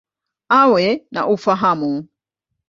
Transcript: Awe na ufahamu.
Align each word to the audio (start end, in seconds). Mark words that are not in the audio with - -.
Awe 0.59 0.87
na 1.11 1.21
ufahamu. 1.33 1.93